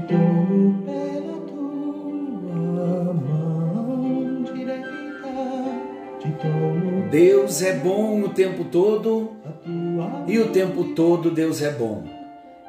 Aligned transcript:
te 0.00 0.14
pela 0.84 1.40
tua 1.46 3.14
mão 3.14 4.42
direita, 4.42 4.88
te 6.20 6.28
Deus 7.10 7.62
é 7.62 7.72
bom 7.72 8.22
o 8.22 8.28
tempo 8.28 8.64
todo 8.64 9.30
e 10.26 10.38
o 10.38 10.50
tempo 10.50 10.94
todo 10.94 11.30
Deus 11.30 11.62
é 11.62 11.70
bom. 11.70 12.04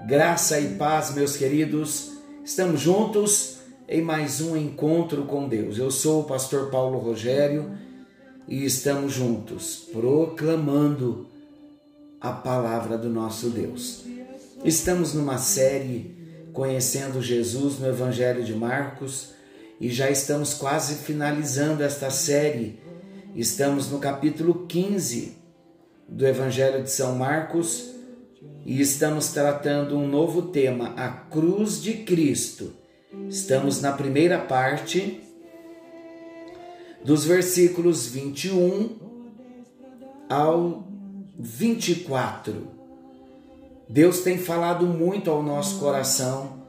Graça 0.05 0.59
e 0.59 0.75
paz, 0.75 1.13
meus 1.13 1.35
queridos, 1.35 2.13
estamos 2.45 2.79
juntos 2.79 3.57
em 3.89 4.01
mais 4.01 4.39
um 4.39 4.55
encontro 4.55 5.23
com 5.23 5.49
Deus. 5.49 5.77
Eu 5.77 5.91
sou 5.91 6.21
o 6.21 6.25
pastor 6.25 6.69
Paulo 6.69 6.97
Rogério 6.97 7.71
e 8.47 8.63
estamos 8.63 9.11
juntos 9.13 9.87
proclamando 9.91 11.27
a 12.21 12.31
palavra 12.31 12.97
do 12.97 13.09
nosso 13.09 13.49
Deus. 13.49 14.05
Estamos 14.63 15.13
numa 15.13 15.37
série 15.37 16.16
conhecendo 16.57 17.21
Jesus 17.21 17.77
no 17.77 17.87
Evangelho 17.87 18.43
de 18.43 18.55
Marcos 18.55 19.29
e 19.79 19.91
já 19.91 20.09
estamos 20.09 20.55
quase 20.55 20.95
finalizando 20.95 21.83
esta 21.83 22.09
série. 22.09 22.79
Estamos 23.35 23.91
no 23.91 23.99
capítulo 23.99 24.65
15 24.65 25.37
do 26.09 26.25
Evangelho 26.25 26.81
de 26.81 26.89
São 26.89 27.15
Marcos 27.15 27.91
e 28.65 28.81
estamos 28.81 29.27
tratando 29.27 29.95
um 29.95 30.07
novo 30.07 30.47
tema, 30.47 30.95
a 30.97 31.07
cruz 31.07 31.79
de 31.79 31.93
Cristo. 31.93 32.73
Estamos 33.29 33.79
na 33.79 33.91
primeira 33.91 34.39
parte 34.39 35.21
dos 37.05 37.23
versículos 37.23 38.07
21 38.07 38.97
ao 40.27 40.87
24. 41.37 42.76
Deus 43.89 44.19
tem 44.19 44.37
falado 44.37 44.85
muito 44.85 45.29
ao 45.29 45.41
nosso 45.41 45.79
coração 45.79 46.63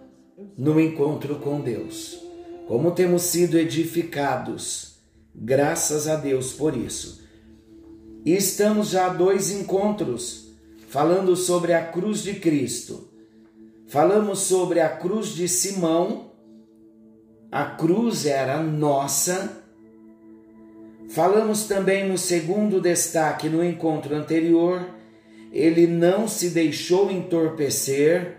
no 0.56 0.80
encontro 0.80 1.36
com 1.36 1.60
Deus. 1.60 2.18
Como 2.66 2.92
temos 2.92 3.22
sido 3.22 3.58
edificados, 3.58 4.98
graças 5.34 6.06
a 6.06 6.16
Deus 6.16 6.52
por 6.52 6.76
isso. 6.76 7.22
E 8.24 8.34
estamos 8.34 8.90
já 8.90 9.06
a 9.06 9.08
dois 9.14 9.50
encontros 9.50 10.52
falando 10.88 11.34
sobre 11.34 11.72
a 11.72 11.84
cruz 11.84 12.22
de 12.22 12.34
Cristo. 12.34 13.08
Falamos 13.88 14.40
sobre 14.40 14.80
a 14.80 14.88
cruz 14.88 15.28
de 15.28 15.48
Simão, 15.48 16.30
a 17.50 17.64
cruz 17.64 18.26
era 18.26 18.62
nossa. 18.62 19.62
Falamos 21.08 21.64
também 21.64 22.06
no 22.06 22.18
segundo 22.18 22.80
destaque, 22.80 23.48
no 23.48 23.64
encontro 23.64 24.14
anterior, 24.14 24.97
ele 25.52 25.86
não 25.86 26.28
se 26.28 26.50
deixou 26.50 27.10
entorpecer 27.10 28.38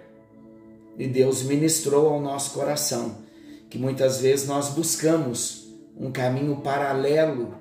e 0.97 1.07
Deus 1.07 1.43
ministrou 1.43 2.07
ao 2.07 2.21
nosso 2.21 2.53
coração 2.53 3.29
que 3.69 3.77
muitas 3.77 4.19
vezes 4.19 4.47
nós 4.47 4.69
buscamos 4.69 5.69
um 5.95 6.11
caminho 6.11 6.57
paralelo 6.57 7.53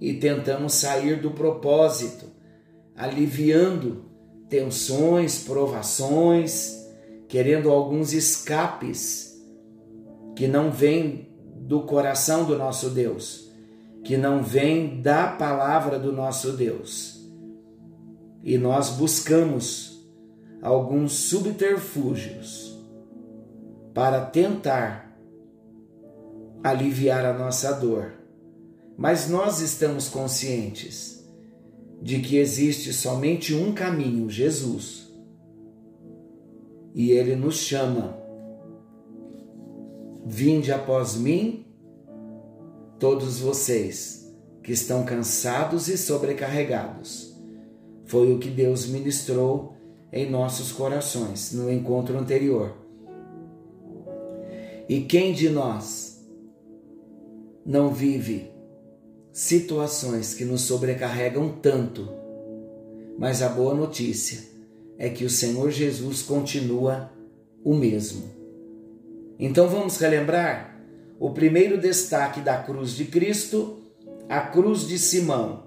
e 0.00 0.14
tentamos 0.14 0.74
sair 0.74 1.20
do 1.20 1.30
propósito, 1.30 2.26
aliviando 2.96 4.04
tensões, 4.48 5.44
provações, 5.44 6.84
querendo 7.28 7.70
alguns 7.70 8.12
escapes 8.12 9.40
que 10.34 10.48
não 10.48 10.70
vêm 10.70 11.28
do 11.56 11.82
coração 11.82 12.44
do 12.44 12.58
nosso 12.58 12.90
Deus, 12.90 13.50
que 14.02 14.16
não 14.16 14.42
vêm 14.42 15.00
da 15.00 15.28
palavra 15.28 15.98
do 15.98 16.12
nosso 16.12 16.52
Deus. 16.52 17.23
E 18.44 18.58
nós 18.58 18.90
buscamos 18.90 20.06
alguns 20.60 21.12
subterfúgios 21.12 22.78
para 23.94 24.26
tentar 24.26 25.18
aliviar 26.62 27.24
a 27.24 27.32
nossa 27.32 27.72
dor. 27.72 28.12
Mas 28.98 29.30
nós 29.30 29.60
estamos 29.60 30.08
conscientes 30.08 31.26
de 32.02 32.20
que 32.20 32.36
existe 32.36 32.92
somente 32.92 33.54
um 33.54 33.72
caminho, 33.72 34.28
Jesus. 34.28 35.10
E 36.94 37.12
ele 37.12 37.34
nos 37.34 37.56
chama: 37.56 38.18
Vinde 40.26 40.70
após 40.70 41.16
mim, 41.16 41.66
todos 42.98 43.38
vocês 43.38 44.30
que 44.62 44.72
estão 44.72 45.04
cansados 45.04 45.88
e 45.88 45.96
sobrecarregados. 45.96 47.33
Foi 48.04 48.32
o 48.32 48.38
que 48.38 48.48
Deus 48.48 48.86
ministrou 48.86 49.74
em 50.12 50.30
nossos 50.30 50.70
corações 50.70 51.52
no 51.52 51.70
encontro 51.70 52.18
anterior. 52.18 52.76
E 54.88 55.00
quem 55.00 55.32
de 55.32 55.48
nós 55.48 56.22
não 57.64 57.92
vive 57.92 58.52
situações 59.32 60.34
que 60.34 60.44
nos 60.44 60.62
sobrecarregam 60.62 61.48
tanto? 61.60 62.08
Mas 63.18 63.42
a 63.42 63.48
boa 63.48 63.74
notícia 63.74 64.42
é 64.98 65.08
que 65.08 65.24
o 65.24 65.30
Senhor 65.30 65.70
Jesus 65.70 66.22
continua 66.22 67.10
o 67.64 67.74
mesmo. 67.74 68.24
Então 69.38 69.68
vamos 69.68 69.96
relembrar 69.98 70.78
o 71.18 71.30
primeiro 71.30 71.80
destaque 71.80 72.40
da 72.40 72.58
cruz 72.58 72.92
de 72.92 73.06
Cristo, 73.06 73.78
a 74.28 74.40
cruz 74.40 74.86
de 74.86 74.98
Simão. 74.98 75.64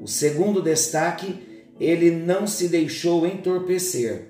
O 0.00 0.06
segundo 0.06 0.62
destaque, 0.62 1.53
ele 1.78 2.10
não 2.10 2.46
se 2.46 2.68
deixou 2.68 3.26
entorpecer. 3.26 4.28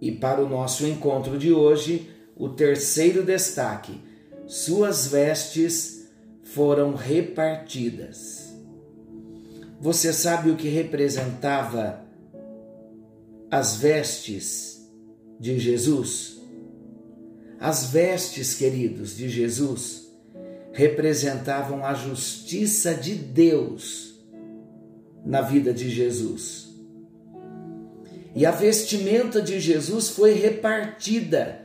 E 0.00 0.10
para 0.10 0.42
o 0.42 0.48
nosso 0.48 0.86
encontro 0.86 1.38
de 1.38 1.52
hoje, 1.52 2.10
o 2.36 2.48
terceiro 2.48 3.22
destaque, 3.22 4.00
suas 4.46 5.06
vestes 5.06 6.10
foram 6.42 6.94
repartidas. 6.94 8.52
Você 9.80 10.12
sabe 10.12 10.50
o 10.50 10.56
que 10.56 10.68
representava 10.68 12.04
as 13.50 13.76
vestes 13.76 14.88
de 15.38 15.58
Jesus? 15.58 16.40
As 17.60 17.86
vestes, 17.86 18.54
queridos, 18.54 19.16
de 19.16 19.28
Jesus 19.28 20.02
representavam 20.72 21.84
a 21.84 21.94
justiça 21.94 22.94
de 22.94 23.14
Deus 23.14 24.11
na 25.24 25.40
vida 25.40 25.72
de 25.72 25.88
Jesus. 25.88 26.68
E 28.34 28.46
a 28.46 28.50
vestimenta 28.50 29.40
de 29.42 29.60
Jesus 29.60 30.08
foi 30.08 30.32
repartida 30.32 31.62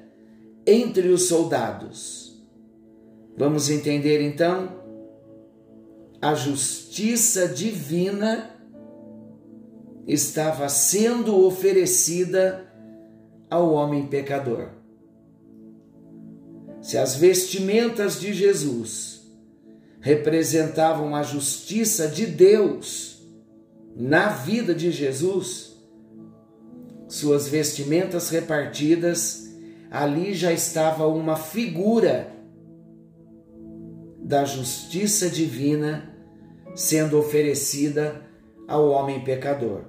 entre 0.66 1.08
os 1.10 1.24
soldados. 1.24 2.38
Vamos 3.38 3.70
entender 3.70 4.22
então? 4.22 4.76
A 6.22 6.34
justiça 6.34 7.48
divina 7.48 8.52
estava 10.06 10.68
sendo 10.68 11.46
oferecida 11.46 12.66
ao 13.50 13.72
homem 13.72 14.08
pecador. 14.08 14.70
Se 16.82 16.98
as 16.98 17.16
vestimentas 17.16 18.20
de 18.20 18.34
Jesus 18.34 19.22
representavam 20.00 21.16
a 21.16 21.24
justiça 21.24 22.08
de 22.08 22.26
Deus 22.26 23.17
na 24.00 24.30
vida 24.30 24.76
de 24.76 24.92
Jesus, 24.92 25.76
suas 27.08 27.48
vestimentas 27.48 28.30
repartidas, 28.30 29.52
ali 29.90 30.36
já 30.36 30.54
estava 30.54 31.08
uma 31.08 31.36
figura 31.36 32.32
da 34.20 34.46
justiça 34.46 35.32
divina 35.32 36.14
sendo 36.76 37.18
oferecida 37.18 38.22
ao 38.68 38.88
homem 38.90 39.24
pecador. 39.24 39.86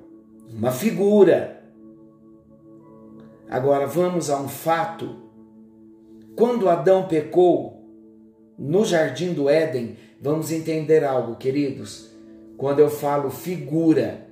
Uma 0.51 0.73
figura. 0.73 1.63
Agora 3.47 3.87
vamos 3.87 4.31
a 4.31 4.41
um 4.41 4.49
fato. 4.49 5.17
Quando 6.35 6.71
Adão 6.71 7.07
pecou 7.09 7.85
no 8.59 8.87
jardim 8.87 9.35
do 9.35 9.51
Éden, 9.51 9.99
vamos 10.19 10.51
entender 10.51 11.05
algo, 11.05 11.37
queridos. 11.37 12.18
Quando 12.59 12.81
eu 12.81 12.91
falo 12.91 13.31
figura, 13.31 14.27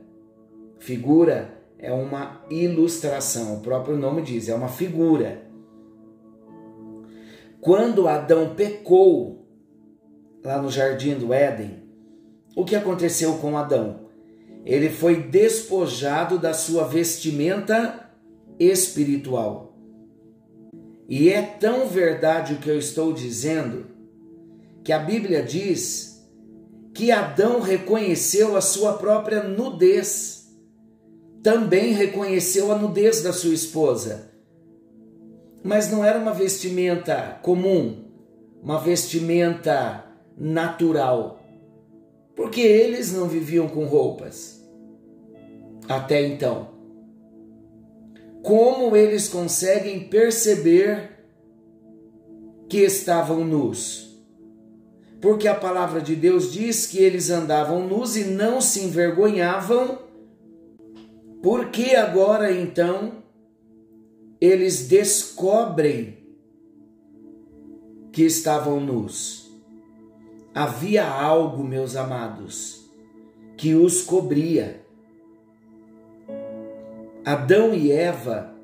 figura 0.81 1.63
é 1.79 1.93
uma 1.93 2.45
ilustração, 2.51 3.55
o 3.55 3.61
próprio 3.61 3.97
nome 3.97 4.21
diz, 4.21 4.49
é 4.49 4.55
uma 4.55 4.67
figura. 4.67 5.47
Quando 7.61 8.09
Adão 8.09 8.57
pecou 8.57 9.47
lá 10.43 10.61
no 10.61 10.69
jardim 10.69 11.15
do 11.15 11.33
Éden, 11.33 11.85
o 12.57 12.65
que 12.65 12.75
aconteceu 12.75 13.35
com 13.35 13.57
Adão? 13.57 14.09
Ele 14.65 14.91
foi 14.91 15.23
despojado 15.23 16.37
da 16.37 16.53
sua 16.53 16.83
vestimenta 16.83 18.11
espiritual. 18.59 19.79
E 21.09 21.29
é 21.29 21.43
tão 21.43 21.87
verdade 21.87 22.55
o 22.55 22.59
que 22.59 22.69
eu 22.69 22.77
estou 22.77 23.13
dizendo 23.13 23.87
que 24.83 24.93
a 24.93 24.99
Bíblia 24.99 25.45
diz 25.45 26.16
que 26.97 27.13
Adão 27.13 27.61
reconheceu 27.61 28.57
a 28.57 28.63
sua 28.63 28.95
própria 28.95 29.43
nudez, 29.43 30.49
também 31.43 31.93
reconheceu 31.93 32.73
a 32.73 32.79
nudez 32.79 33.23
da 33.23 33.35
sua 33.35 33.53
esposa. 33.53 34.31
Mas 35.63 35.91
não 35.91 36.03
era 36.03 36.19
uma 36.19 36.33
vestimenta 36.33 37.39
comum, 37.43 38.07
uma 38.63 38.81
vestimenta 38.81 40.07
natural, 40.39 41.39
porque 42.35 42.63
eles 42.63 43.13
não 43.13 43.29
viviam 43.29 43.69
com 43.69 43.85
roupas 43.85 44.67
até 45.87 46.27
então. 46.27 46.71
Como 48.43 48.97
eles 48.97 49.29
conseguem 49.29 50.09
perceber 50.09 51.11
que 52.71 52.79
estavam 52.79 53.45
nus? 53.45 54.06
Porque 55.27 55.49
a 55.49 55.57
palavra 55.57 56.01
de 56.01 56.15
Deus 56.15 56.53
diz 56.53 56.87
que 56.87 56.99
eles 56.99 57.31
andavam 57.31 57.85
nus 57.85 58.15
e 58.15 58.27
não 58.27 58.61
se 58.61 58.85
envergonhavam. 58.85 59.99
Por 61.43 61.71
que 61.71 61.97
agora 61.97 62.53
então 62.53 63.25
eles 64.41 64.87
descobrem 64.87 66.17
que 68.13 68.23
estavam 68.23 68.79
nus? 68.79 69.51
Havia 70.55 71.05
algo, 71.05 71.65
meus 71.65 71.97
amados, 71.97 72.89
que 73.57 73.75
os 73.75 74.03
cobria. 74.03 74.81
Adão 77.25 77.75
e 77.75 77.91
Eva 77.91 78.55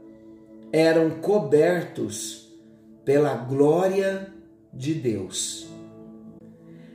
eram 0.73 1.11
cobertos 1.11 2.57
pela 3.05 3.35
glória 3.35 4.33
de 4.73 4.95
Deus. 4.95 5.72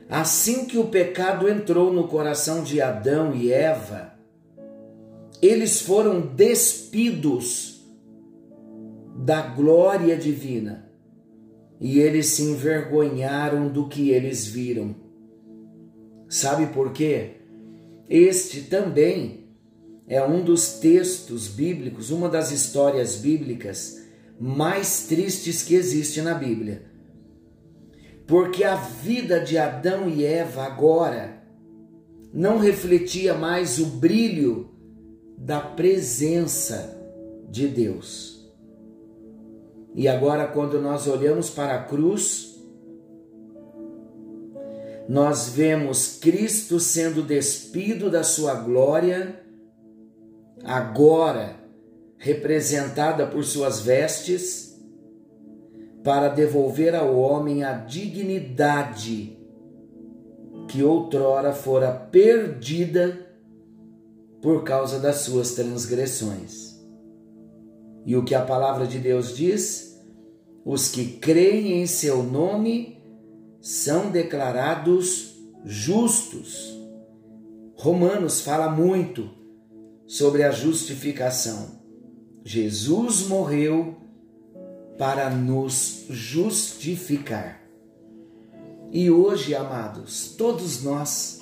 Assim 0.08 0.64
que 0.64 0.78
o 0.78 0.86
pecado 0.86 1.48
entrou 1.48 1.92
no 1.92 2.08
coração 2.08 2.62
de 2.62 2.80
Adão 2.80 3.34
e 3.34 3.52
Eva, 3.52 4.14
eles 5.42 5.82
foram 5.82 6.20
despidos 6.20 7.86
da 9.16 9.42
glória 9.42 10.16
divina 10.16 10.90
e 11.80 11.98
eles 11.98 12.28
se 12.28 12.42
envergonharam 12.42 13.68
do 13.68 13.86
que 13.86 14.10
eles 14.10 14.46
viram. 14.46 14.96
Sabe 16.28 16.68
por 16.68 16.92
quê? 16.92 17.36
Este 18.08 18.62
também 18.62 19.48
é 20.06 20.24
um 20.24 20.42
dos 20.42 20.78
textos 20.78 21.48
bíblicos, 21.48 22.10
uma 22.10 22.28
das 22.28 22.50
histórias 22.50 23.16
bíblicas 23.16 24.02
mais 24.40 25.06
tristes 25.06 25.62
que 25.62 25.74
existe 25.74 26.22
na 26.22 26.32
Bíblia. 26.32 26.86
Porque 28.28 28.62
a 28.62 28.76
vida 28.76 29.40
de 29.40 29.58
Adão 29.58 30.08
e 30.08 30.24
Eva 30.24 30.62
agora 30.62 31.42
não 32.32 32.58
refletia 32.58 33.32
mais 33.34 33.78
o 33.78 33.86
brilho 33.86 34.70
da 35.36 35.60
presença 35.60 36.94
de 37.48 37.66
Deus. 37.66 38.46
E 39.94 40.06
agora, 40.06 40.46
quando 40.46 40.78
nós 40.78 41.06
olhamos 41.06 41.48
para 41.48 41.74
a 41.74 41.82
cruz, 41.82 42.62
nós 45.08 45.48
vemos 45.48 46.18
Cristo 46.18 46.78
sendo 46.78 47.22
despido 47.22 48.10
da 48.10 48.22
sua 48.22 48.54
glória 48.54 49.40
agora 50.62 51.56
representada 52.18 53.26
por 53.26 53.42
suas 53.42 53.80
vestes, 53.80 54.67
para 56.08 56.28
devolver 56.28 56.94
ao 56.94 57.18
homem 57.18 57.62
a 57.64 57.74
dignidade 57.74 59.38
que 60.66 60.82
outrora 60.82 61.52
fora 61.52 61.92
perdida 61.92 63.26
por 64.40 64.64
causa 64.64 64.98
das 64.98 65.16
suas 65.16 65.52
transgressões. 65.52 66.82
E 68.06 68.16
o 68.16 68.24
que 68.24 68.34
a 68.34 68.40
palavra 68.40 68.86
de 68.86 68.98
Deus 68.98 69.36
diz? 69.36 70.02
Os 70.64 70.88
que 70.88 71.04
creem 71.18 71.82
em 71.82 71.86
seu 71.86 72.22
nome 72.22 73.02
são 73.60 74.10
declarados 74.10 75.38
justos. 75.62 76.74
Romanos 77.74 78.40
fala 78.40 78.70
muito 78.70 79.28
sobre 80.06 80.42
a 80.42 80.50
justificação. 80.52 81.82
Jesus 82.42 83.28
morreu 83.28 83.97
para 84.98 85.30
nos 85.30 86.06
justificar. 86.10 87.62
E 88.90 89.10
hoje, 89.10 89.54
amados, 89.54 90.34
todos 90.36 90.82
nós 90.82 91.40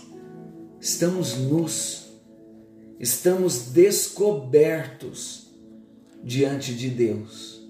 estamos 0.78 1.36
nus, 1.38 2.06
estamos 3.00 3.72
descobertos 3.72 5.48
diante 6.22 6.74
de 6.74 6.90
Deus. 6.90 7.64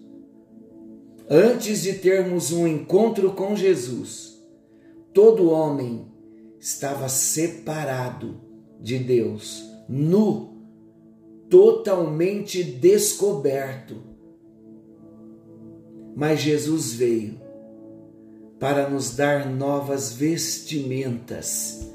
Antes 1.29 1.83
de 1.83 1.95
termos 1.95 2.53
um 2.53 2.67
encontro 2.67 3.33
com 3.33 3.55
Jesus, 3.55 4.43
todo 5.13 5.51
homem 5.51 6.07
estava 6.59 7.09
separado 7.09 8.41
de 8.81 8.99
Deus, 8.99 9.65
nu 9.89 10.57
totalmente 11.49 12.63
descoberto. 12.63 14.16
Mas 16.17 16.41
Jesus 16.41 16.95
veio 16.95 17.39
para 18.59 18.89
nos 18.89 19.15
dar 19.15 19.47
novas 19.51 20.15
vestimentas. 20.15 21.93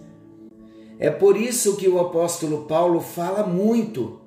É 1.00 1.10
por 1.10 1.36
isso 1.36 1.76
que 1.76 1.90
o 1.90 2.00
apóstolo 2.00 2.66
Paulo 2.66 3.02
fala 3.02 3.48
muito 3.48 4.22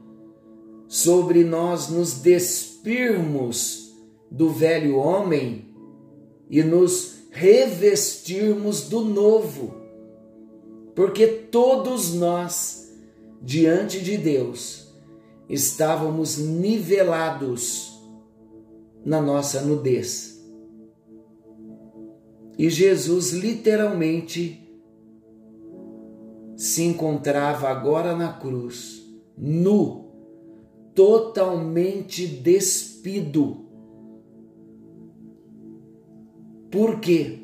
sobre 0.88 1.44
nós 1.44 1.88
nos 1.88 2.14
despirmos 2.14 3.94
do 4.28 4.50
velho 4.50 4.96
homem 4.96 5.72
e 6.50 6.60
nos 6.64 7.28
revestirmos 7.30 8.88
do 8.88 9.00
novo. 9.04 9.76
Porque 10.92 11.28
todos 11.28 12.12
nós, 12.14 12.92
diante 13.40 14.00
de 14.00 14.16
Deus, 14.16 14.88
estávamos 15.48 16.36
nivelados 16.36 17.93
na 19.04 19.20
nossa 19.20 19.60
nudez. 19.60 20.34
E 22.56 22.70
Jesus 22.70 23.32
literalmente 23.32 24.64
se 26.56 26.82
encontrava 26.82 27.68
agora 27.68 28.16
na 28.16 28.32
cruz, 28.32 29.02
nu, 29.36 30.04
totalmente 30.94 32.26
despido. 32.26 33.64
Por 36.70 37.00
quê? 37.00 37.40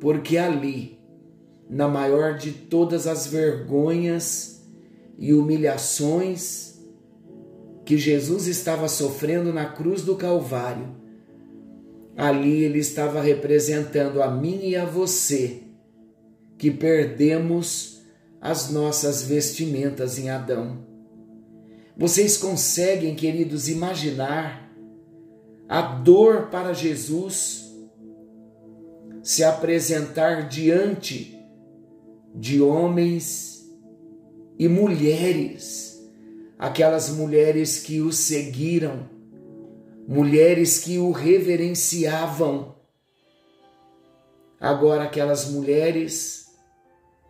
Porque 0.00 0.38
ali, 0.38 0.98
na 1.68 1.88
maior 1.88 2.38
de 2.38 2.52
todas 2.52 3.06
as 3.06 3.26
vergonhas 3.26 4.64
e 5.18 5.32
humilhações, 5.32 6.73
que 7.84 7.98
Jesus 7.98 8.46
estava 8.46 8.88
sofrendo 8.88 9.52
na 9.52 9.66
cruz 9.66 10.02
do 10.02 10.16
Calvário, 10.16 10.96
ali 12.16 12.62
ele 12.62 12.78
estava 12.78 13.20
representando 13.20 14.22
a 14.22 14.30
mim 14.30 14.60
e 14.62 14.76
a 14.76 14.84
você, 14.84 15.62
que 16.56 16.70
perdemos 16.70 18.02
as 18.40 18.70
nossas 18.70 19.22
vestimentas 19.22 20.18
em 20.18 20.30
Adão. 20.30 20.84
Vocês 21.96 22.36
conseguem, 22.36 23.14
queridos, 23.14 23.68
imaginar 23.68 24.70
a 25.68 25.80
dor 25.80 26.48
para 26.50 26.72
Jesus 26.72 27.64
se 29.22 29.42
apresentar 29.42 30.48
diante 30.48 31.38
de 32.34 32.60
homens 32.60 33.66
e 34.58 34.68
mulheres 34.68 35.93
aquelas 36.58 37.10
mulheres 37.10 37.78
que 37.80 38.00
o 38.00 38.12
seguiram, 38.12 39.08
mulheres 40.06 40.78
que 40.78 40.98
o 40.98 41.10
reverenciavam. 41.10 42.74
Agora, 44.60 45.04
aquelas 45.04 45.50
mulheres 45.50 46.52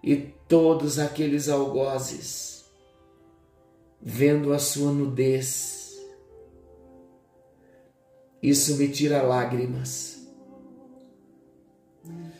e 0.02 0.16
todos 0.48 0.98
aqueles 0.98 1.48
algozes, 1.48 2.64
vendo 4.00 4.52
a 4.52 4.58
sua 4.58 4.92
nudez, 4.92 5.98
isso 8.42 8.76
me 8.76 8.88
tira 8.88 9.22
lágrimas. 9.22 10.14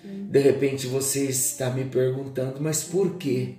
De 0.05 0.39
repente 0.39 0.87
você 0.87 1.25
está 1.25 1.71
me 1.71 1.85
perguntando, 1.85 2.61
mas 2.61 2.85
por 2.85 3.17
que 3.17 3.57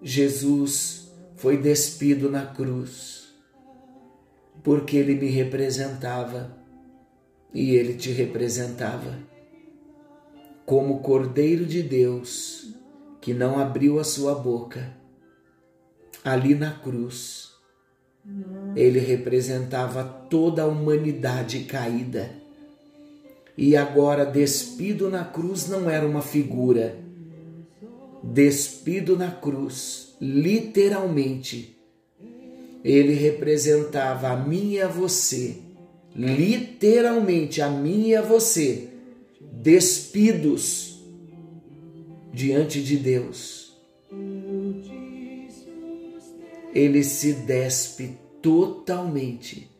Jesus 0.00 1.07
foi 1.38 1.56
despido 1.56 2.28
na 2.28 2.46
cruz, 2.46 3.32
porque 4.64 4.96
ele 4.96 5.14
me 5.14 5.28
representava 5.28 6.50
e 7.54 7.76
ele 7.76 7.94
te 7.94 8.10
representava. 8.10 9.16
Como 10.66 10.98
Cordeiro 10.98 11.64
de 11.64 11.80
Deus 11.80 12.74
que 13.20 13.32
não 13.32 13.56
abriu 13.56 14.00
a 14.00 14.04
sua 14.04 14.34
boca, 14.34 14.92
ali 16.24 16.56
na 16.56 16.72
cruz, 16.72 17.52
ele 18.74 18.98
representava 18.98 20.02
toda 20.02 20.62
a 20.62 20.66
humanidade 20.66 21.60
caída. 21.60 22.32
E 23.56 23.76
agora, 23.76 24.26
despido 24.26 25.08
na 25.08 25.24
cruz, 25.24 25.68
não 25.68 25.88
era 25.88 26.06
uma 26.06 26.20
figura. 26.20 26.98
Despido 28.24 29.16
na 29.16 29.30
cruz, 29.30 30.07
literalmente, 30.20 31.76
ele 32.84 33.12
representava 33.14 34.28
a 34.28 34.36
mim 34.36 34.72
e 34.72 34.80
a 34.80 34.88
você, 34.88 35.56
literalmente 36.14 37.60
a 37.60 37.68
mim 37.68 38.08
e 38.08 38.16
a 38.16 38.22
você, 38.22 38.88
despidos 39.40 41.00
diante 42.32 42.82
de 42.82 42.96
Deus. 42.96 43.76
Ele 46.74 47.02
se 47.02 47.32
despe 47.32 48.16
totalmente 48.40 49.70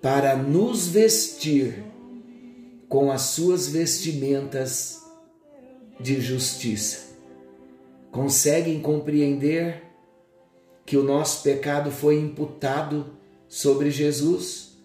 para 0.00 0.36
nos 0.36 0.88
vestir 0.88 1.84
com 2.88 3.10
as 3.10 3.22
suas 3.22 3.68
vestimentas 3.68 5.02
de 6.00 6.20
justiça. 6.20 7.05
Conseguem 8.16 8.80
compreender 8.80 9.82
que 10.86 10.96
o 10.96 11.02
nosso 11.02 11.42
pecado 11.42 11.90
foi 11.90 12.18
imputado 12.18 13.08
sobre 13.46 13.90
Jesus? 13.90 14.78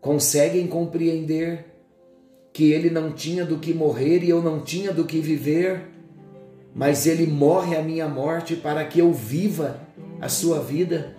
Conseguem 0.00 0.68
compreender 0.68 1.64
que 2.52 2.70
ele 2.70 2.88
não 2.88 3.10
tinha 3.10 3.44
do 3.44 3.58
que 3.58 3.74
morrer 3.74 4.22
e 4.22 4.30
eu 4.30 4.40
não 4.40 4.60
tinha 4.60 4.92
do 4.92 5.04
que 5.04 5.18
viver, 5.18 5.88
mas 6.72 7.04
ele 7.04 7.26
morre 7.26 7.76
a 7.76 7.82
minha 7.82 8.06
morte 8.06 8.54
para 8.54 8.84
que 8.84 9.00
eu 9.00 9.12
viva 9.12 9.80
a 10.20 10.28
sua 10.28 10.60
vida? 10.60 11.16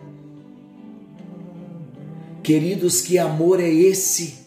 Queridos, 2.42 3.02
que 3.02 3.18
amor 3.18 3.60
é 3.60 3.70
esse? 3.70 4.46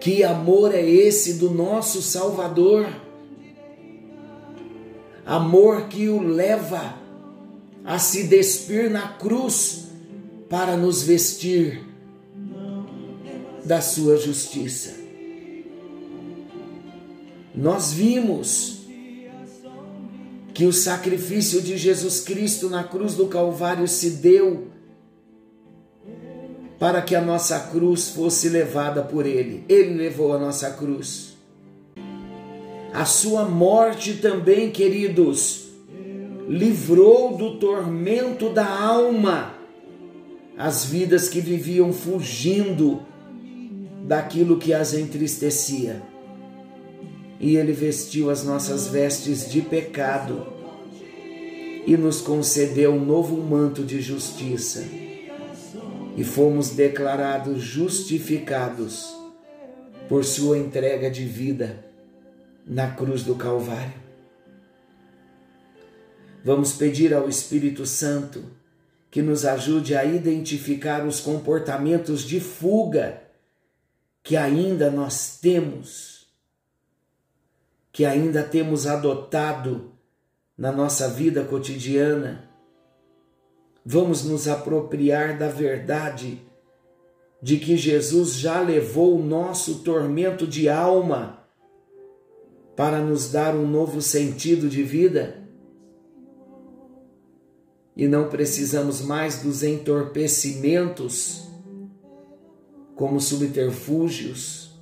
Que 0.00 0.24
amor 0.24 0.74
é 0.74 0.84
esse 0.84 1.34
do 1.34 1.48
nosso 1.48 2.02
Salvador? 2.02 3.03
Amor 5.26 5.88
que 5.88 6.08
o 6.08 6.20
leva 6.20 6.98
a 7.84 7.98
se 7.98 8.24
despir 8.24 8.90
na 8.90 9.08
cruz 9.08 9.84
para 10.48 10.76
nos 10.76 11.02
vestir 11.02 11.82
da 13.64 13.80
sua 13.80 14.16
justiça. 14.16 14.94
Nós 17.54 17.92
vimos 17.92 18.84
que 20.52 20.66
o 20.66 20.72
sacrifício 20.72 21.60
de 21.60 21.76
Jesus 21.76 22.20
Cristo 22.20 22.68
na 22.68 22.84
cruz 22.84 23.14
do 23.14 23.26
Calvário 23.26 23.88
se 23.88 24.10
deu 24.10 24.68
para 26.78 27.00
que 27.00 27.14
a 27.14 27.20
nossa 27.20 27.58
cruz 27.58 28.10
fosse 28.10 28.48
levada 28.48 29.02
por 29.02 29.24
Ele. 29.24 29.64
Ele 29.68 29.94
levou 29.94 30.32
a 30.32 30.38
nossa 30.38 30.70
cruz. 30.70 31.33
A 32.94 33.04
sua 33.04 33.44
morte 33.44 34.14
também, 34.18 34.70
queridos, 34.70 35.64
livrou 36.48 37.36
do 37.36 37.58
tormento 37.58 38.50
da 38.50 38.64
alma 38.64 39.52
as 40.56 40.84
vidas 40.84 41.28
que 41.28 41.40
viviam 41.40 41.92
fugindo 41.92 43.02
daquilo 44.06 44.58
que 44.58 44.72
as 44.72 44.94
entristecia. 44.94 46.00
E 47.40 47.56
Ele 47.56 47.72
vestiu 47.72 48.30
as 48.30 48.44
nossas 48.44 48.86
vestes 48.86 49.50
de 49.50 49.60
pecado 49.60 50.46
e 51.84 51.96
nos 51.96 52.20
concedeu 52.20 52.92
um 52.92 53.04
novo 53.04 53.36
manto 53.42 53.82
de 53.82 54.00
justiça 54.00 54.84
e 56.16 56.22
fomos 56.22 56.70
declarados 56.70 57.60
justificados 57.60 59.12
por 60.08 60.24
sua 60.24 60.56
entrega 60.56 61.10
de 61.10 61.24
vida 61.24 61.92
na 62.66 62.90
cruz 62.90 63.22
do 63.22 63.34
Calvário. 63.34 64.02
Vamos 66.44 66.72
pedir 66.72 67.14
ao 67.14 67.28
Espírito 67.28 67.86
Santo 67.86 68.44
que 69.10 69.22
nos 69.22 69.44
ajude 69.44 69.94
a 69.94 70.04
identificar 70.04 71.06
os 71.06 71.20
comportamentos 71.20 72.22
de 72.22 72.40
fuga 72.40 73.22
que 74.22 74.36
ainda 74.36 74.90
nós 74.90 75.38
temos, 75.40 76.26
que 77.92 78.04
ainda 78.04 78.42
temos 78.42 78.86
adotado 78.86 79.92
na 80.56 80.72
nossa 80.72 81.08
vida 81.08 81.44
cotidiana 81.44 82.54
vamos 83.84 84.24
nos 84.24 84.48
apropriar 84.48 85.36
da 85.36 85.48
verdade 85.48 86.40
de 87.42 87.58
que 87.58 87.76
Jesus 87.76 88.34
já 88.34 88.60
levou 88.60 89.18
o 89.18 89.22
nosso 89.22 89.80
tormento 89.80 90.46
de 90.46 90.68
alma 90.68 91.43
para 92.76 92.98
nos 93.00 93.30
dar 93.30 93.54
um 93.54 93.66
novo 93.66 94.02
sentido 94.02 94.68
de 94.68 94.82
vida. 94.82 95.42
E 97.96 98.08
não 98.08 98.28
precisamos 98.28 99.00
mais 99.00 99.42
dos 99.42 99.62
entorpecimentos 99.62 101.48
como 102.96 103.20
subterfúgios. 103.20 104.72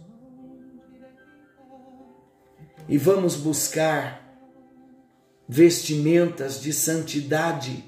E 2.89 2.97
vamos 2.97 3.37
buscar 3.37 4.23
vestimentas 5.49 6.61
de 6.61 6.73
santidade 6.73 7.85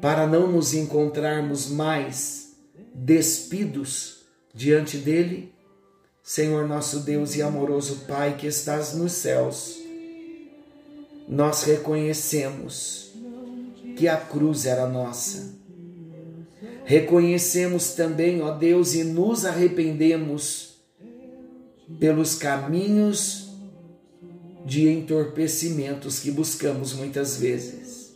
para 0.00 0.26
não 0.26 0.50
nos 0.50 0.74
encontrarmos 0.74 1.68
mais 1.68 2.56
despidos 2.94 4.26
diante 4.54 4.98
dele? 4.98 5.54
Senhor 6.28 6.68
nosso 6.68 7.00
Deus 7.00 7.36
e 7.36 7.40
amoroso 7.40 8.04
Pai 8.06 8.36
que 8.36 8.46
estás 8.46 8.92
nos 8.92 9.12
céus, 9.12 9.78
nós 11.26 11.62
reconhecemos 11.62 13.14
que 13.96 14.06
a 14.06 14.18
cruz 14.18 14.66
era 14.66 14.86
nossa. 14.86 15.54
Reconhecemos 16.84 17.92
também, 17.92 18.42
ó 18.42 18.50
Deus, 18.50 18.94
e 18.94 19.04
nos 19.04 19.46
arrependemos 19.46 20.74
pelos 21.98 22.34
caminhos 22.34 23.48
de 24.66 24.86
entorpecimentos 24.86 26.18
que 26.18 26.30
buscamos 26.30 26.92
muitas 26.92 27.38
vezes. 27.38 28.12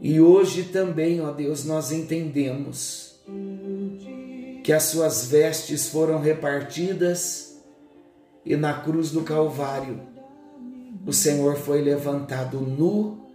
E 0.00 0.18
hoje 0.18 0.62
também, 0.62 1.20
ó 1.20 1.30
Deus, 1.30 1.66
nós 1.66 1.92
entendemos 1.92 3.13
que 4.64 4.72
as 4.72 4.84
suas 4.84 5.26
vestes 5.26 5.90
foram 5.90 6.18
repartidas 6.18 7.58
e 8.46 8.56
na 8.56 8.72
cruz 8.72 9.10
do 9.10 9.20
Calvário 9.20 10.00
o 11.06 11.12
Senhor 11.12 11.56
foi 11.56 11.82
levantado 11.82 12.58
nu, 12.60 13.28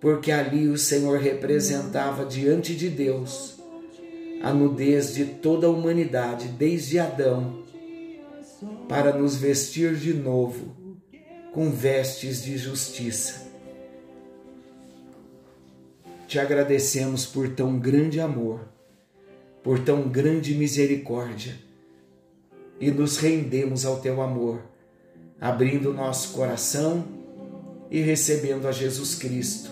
porque 0.00 0.32
ali 0.32 0.66
o 0.66 0.76
Senhor 0.76 1.20
representava 1.20 2.24
diante 2.24 2.74
de 2.74 2.90
Deus 2.90 3.54
a 4.42 4.52
nudez 4.52 5.14
de 5.14 5.24
toda 5.26 5.68
a 5.68 5.70
humanidade, 5.70 6.48
desde 6.48 6.98
Adão, 6.98 7.62
para 8.88 9.16
nos 9.16 9.36
vestir 9.36 9.94
de 9.94 10.12
novo 10.12 10.74
com 11.52 11.70
vestes 11.70 12.42
de 12.42 12.58
justiça. 12.58 13.46
Te 16.26 16.40
agradecemos 16.40 17.24
por 17.24 17.48
tão 17.50 17.78
grande 17.78 18.18
amor, 18.18 18.71
por 19.62 19.78
tão 19.78 20.08
grande 20.08 20.54
misericórdia 20.54 21.56
e 22.80 22.90
nos 22.90 23.16
rendemos 23.16 23.86
ao 23.86 24.00
teu 24.00 24.20
amor, 24.20 24.60
abrindo 25.40 25.94
nosso 25.94 26.32
coração 26.32 27.04
e 27.90 28.00
recebendo 28.00 28.66
a 28.66 28.72
Jesus 28.72 29.14
Cristo 29.14 29.70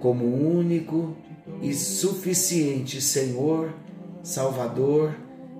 como 0.00 0.24
único 0.24 1.16
e 1.60 1.74
suficiente 1.74 3.00
Senhor, 3.00 3.74
Salvador 4.22 5.14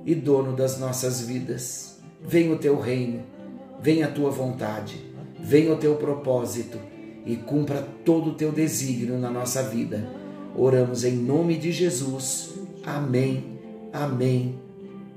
e 0.04 0.14
dono 0.14 0.54
das 0.54 0.78
nossas 0.78 1.20
vidas. 1.20 1.99
Venha 2.25 2.52
o 2.52 2.58
teu 2.58 2.78
reino, 2.78 3.23
venha 3.80 4.06
a 4.06 4.11
tua 4.11 4.30
vontade, 4.30 5.04
venha 5.40 5.73
o 5.73 5.78
teu 5.78 5.97
propósito 5.97 6.78
e 7.26 7.37
cumpra 7.37 7.87
todo 8.04 8.30
o 8.30 8.35
teu 8.35 8.50
desígnio 8.52 9.18
na 9.18 9.30
nossa 9.30 9.62
vida. 9.62 10.08
Oramos 10.56 11.04
em 11.04 11.14
nome 11.14 11.56
de 11.56 11.73
Jesus. 11.73 12.54
Amém, 12.85 13.58
amém 13.92 14.58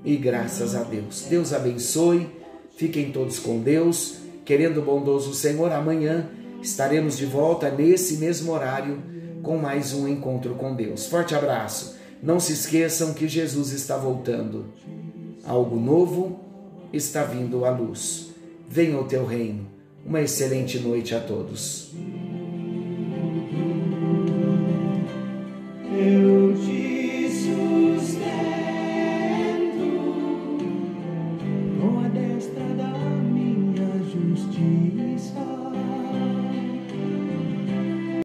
e 0.03 0.15
graças 0.17 0.75
a 0.75 0.83
Deus. 0.83 1.25
Deus 1.29 1.53
abençoe, 1.53 2.29
fiquem 2.75 3.11
todos 3.11 3.39
com 3.39 3.59
Deus. 3.59 4.17
Querendo 4.43 4.79
o 4.79 4.83
bondoso 4.83 5.33
Senhor, 5.33 5.71
amanhã 5.71 6.29
estaremos 6.61 7.17
de 7.17 7.25
volta 7.25 7.69
nesse 7.69 8.17
mesmo 8.17 8.51
horário 8.51 9.01
com 9.43 9.57
mais 9.57 9.93
um 9.93 10.07
encontro 10.07 10.55
com 10.55 10.75
Deus. 10.75 11.05
Forte 11.07 11.35
abraço. 11.35 11.95
Não 12.21 12.39
se 12.39 12.53
esqueçam 12.53 13.13
que 13.13 13.27
Jesus 13.27 13.71
está 13.71 13.97
voltando. 13.97 14.65
Algo 15.43 15.79
novo 15.79 16.39
está 16.91 17.23
vindo 17.23 17.65
à 17.65 17.71
luz. 17.71 18.29
Venha 18.69 18.99
o 18.99 19.05
teu 19.05 19.25
reino 19.25 19.71
uma 20.05 20.21
excelente 20.21 20.79
noite 20.79 21.13
a 21.15 21.19
todos. 21.19 21.91